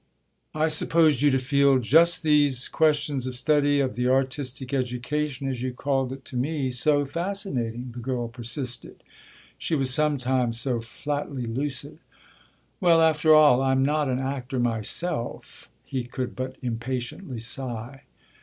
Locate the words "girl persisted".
7.99-9.03